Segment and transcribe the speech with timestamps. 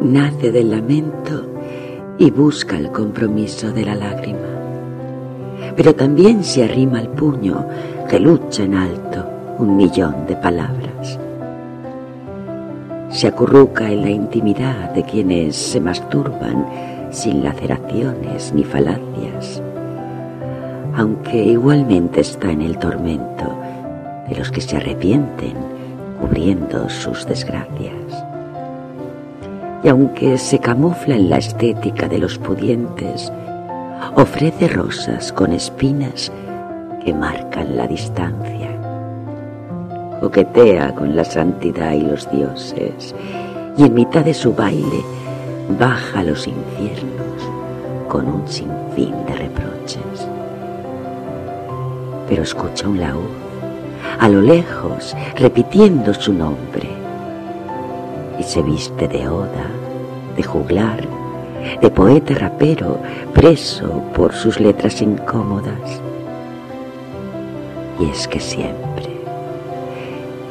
[0.00, 1.46] nace del lamento
[2.18, 4.48] y busca el compromiso de la lágrima.
[5.76, 7.66] Pero también se arrima al puño
[8.08, 9.24] que lucha en alto
[9.58, 11.18] un millón de palabras.
[13.10, 16.66] Se acurruca en la intimidad de quienes se masturban
[17.10, 19.62] sin laceraciones ni falacias,
[20.94, 23.54] aunque igualmente está en el tormento
[24.28, 25.54] de los que se arrepienten
[26.20, 28.25] cubriendo sus desgracias.
[29.86, 33.32] Y aunque se camufla en la estética de los pudientes,
[34.16, 36.32] ofrece rosas con espinas
[37.04, 38.68] que marcan la distancia.
[40.20, 43.14] Coquetea con la santidad y los dioses
[43.76, 45.04] y en mitad de su baile
[45.78, 47.48] baja a los infiernos
[48.08, 50.26] con un sinfín de reproches.
[52.28, 53.30] Pero escucha un laúd
[54.18, 57.05] a lo lejos repitiendo su nombre
[58.38, 59.66] y se viste de oda,
[60.36, 61.00] de juglar,
[61.80, 62.98] de poeta rapero
[63.34, 66.00] preso por sus letras incómodas.
[67.98, 69.10] Y es que siempre,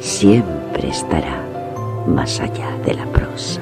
[0.00, 1.42] siempre estará
[2.06, 3.60] más allá de la prosa.